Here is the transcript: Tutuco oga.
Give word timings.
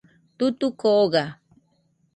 Tutuco 0.37 0.87
oga. 1.03 1.25